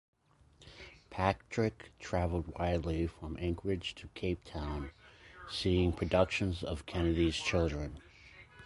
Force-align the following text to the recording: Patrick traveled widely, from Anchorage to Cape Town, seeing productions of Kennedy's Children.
Patrick 1.11 1.91
traveled 1.99 2.47
widely, 2.57 3.05
from 3.05 3.37
Anchorage 3.37 3.93
to 3.93 4.07
Cape 4.15 4.43
Town, 4.43 4.89
seeing 5.47 5.93
productions 5.93 6.63
of 6.63 6.87
Kennedy's 6.87 7.35
Children. 7.35 8.01